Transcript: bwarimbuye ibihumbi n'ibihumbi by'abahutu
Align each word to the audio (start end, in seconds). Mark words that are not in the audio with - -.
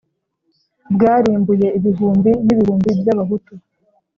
bwarimbuye 0.93 1.67
ibihumbi 1.77 2.31
n'ibihumbi 2.45 2.89
by'abahutu 2.99 3.53